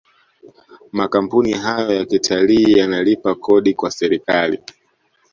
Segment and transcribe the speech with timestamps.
[0.91, 4.61] makampuni hayo ya kitalii yanalipa Kodi kwa serikali